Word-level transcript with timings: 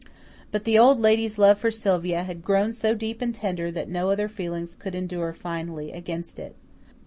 But 0.49 0.63
the 0.63 0.79
Old 0.79 0.99
Lady's 0.99 1.37
love 1.37 1.59
for 1.59 1.69
Sylvia 1.69 2.23
had 2.23 2.41
grown 2.43 2.73
so 2.73 2.79
strong 2.79 2.91
and 2.93 2.99
deep 3.01 3.21
and 3.21 3.35
tender 3.35 3.69
that 3.69 3.87
no 3.87 4.09
other 4.09 4.27
feeling 4.27 4.67
could 4.79 4.95
endure 4.95 5.31
finally 5.31 5.91
against 5.91 6.39
it. 6.39 6.55